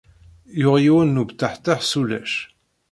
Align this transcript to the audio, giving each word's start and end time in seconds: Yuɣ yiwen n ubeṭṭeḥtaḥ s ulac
Yuɣ 0.61 0.75
yiwen 0.83 1.09
n 1.17 1.21
ubeṭṭeḥtaḥ 1.21 1.79
s 1.89 1.93
ulac 2.01 2.33